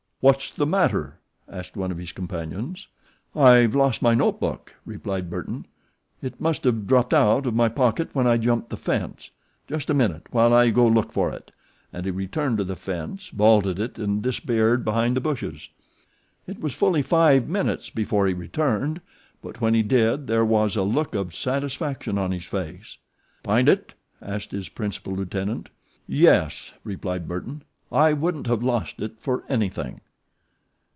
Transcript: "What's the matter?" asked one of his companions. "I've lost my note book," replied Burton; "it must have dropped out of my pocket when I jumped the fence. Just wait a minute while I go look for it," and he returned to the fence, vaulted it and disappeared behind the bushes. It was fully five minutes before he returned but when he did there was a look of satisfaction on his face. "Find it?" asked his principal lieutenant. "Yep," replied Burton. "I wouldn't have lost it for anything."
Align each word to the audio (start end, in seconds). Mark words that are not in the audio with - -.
"What's 0.23 0.51
the 0.51 0.67
matter?" 0.67 1.17
asked 1.49 1.75
one 1.75 1.89
of 1.89 1.97
his 1.97 2.11
companions. 2.11 2.87
"I've 3.35 3.73
lost 3.73 4.03
my 4.03 4.13
note 4.13 4.39
book," 4.39 4.71
replied 4.85 5.31
Burton; 5.31 5.65
"it 6.21 6.39
must 6.39 6.63
have 6.63 6.85
dropped 6.85 7.11
out 7.11 7.47
of 7.47 7.55
my 7.55 7.69
pocket 7.69 8.09
when 8.13 8.27
I 8.27 8.37
jumped 8.37 8.69
the 8.69 8.77
fence. 8.77 9.31
Just 9.67 9.87
wait 9.89 9.93
a 9.93 9.97
minute 9.97 10.27
while 10.29 10.53
I 10.53 10.69
go 10.69 10.85
look 10.85 11.11
for 11.11 11.31
it," 11.31 11.49
and 11.91 12.05
he 12.05 12.11
returned 12.11 12.59
to 12.59 12.63
the 12.63 12.75
fence, 12.75 13.29
vaulted 13.29 13.79
it 13.79 13.97
and 13.97 14.21
disappeared 14.21 14.85
behind 14.85 15.17
the 15.17 15.21
bushes. 15.21 15.69
It 16.45 16.59
was 16.61 16.75
fully 16.75 17.01
five 17.01 17.49
minutes 17.49 17.89
before 17.89 18.27
he 18.27 18.35
returned 18.35 19.01
but 19.41 19.59
when 19.59 19.73
he 19.73 19.81
did 19.81 20.27
there 20.27 20.45
was 20.45 20.75
a 20.75 20.83
look 20.83 21.15
of 21.15 21.33
satisfaction 21.33 22.19
on 22.19 22.29
his 22.31 22.45
face. 22.45 22.99
"Find 23.43 23.67
it?" 23.67 23.95
asked 24.21 24.51
his 24.51 24.69
principal 24.69 25.15
lieutenant. 25.15 25.69
"Yep," 26.05 26.51
replied 26.83 27.27
Burton. 27.27 27.63
"I 27.91 28.13
wouldn't 28.13 28.45
have 28.45 28.61
lost 28.61 29.01
it 29.01 29.15
for 29.19 29.45
anything." 29.49 29.99